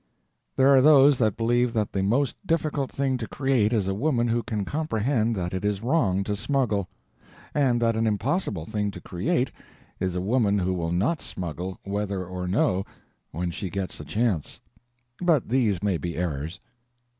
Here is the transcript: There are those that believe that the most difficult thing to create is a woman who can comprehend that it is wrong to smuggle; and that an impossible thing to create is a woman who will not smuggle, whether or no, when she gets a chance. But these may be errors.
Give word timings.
There 0.55 0.73
are 0.73 0.81
those 0.81 1.19
that 1.19 1.37
believe 1.37 1.73
that 1.73 1.91
the 1.91 2.01
most 2.01 2.35
difficult 2.43 2.91
thing 2.91 3.19
to 3.19 3.27
create 3.27 3.71
is 3.71 3.87
a 3.87 3.93
woman 3.93 4.29
who 4.29 4.41
can 4.41 4.65
comprehend 4.65 5.35
that 5.35 5.53
it 5.53 5.63
is 5.63 5.83
wrong 5.83 6.23
to 6.23 6.35
smuggle; 6.35 6.89
and 7.53 7.79
that 7.83 7.95
an 7.95 8.07
impossible 8.07 8.65
thing 8.65 8.89
to 8.89 8.99
create 8.99 9.51
is 9.99 10.15
a 10.15 10.19
woman 10.19 10.57
who 10.57 10.73
will 10.73 10.91
not 10.91 11.21
smuggle, 11.21 11.79
whether 11.83 12.25
or 12.25 12.47
no, 12.47 12.83
when 13.29 13.51
she 13.51 13.69
gets 13.69 13.99
a 13.99 14.03
chance. 14.03 14.59
But 15.21 15.49
these 15.49 15.83
may 15.83 15.99
be 15.99 16.15
errors. 16.17 16.59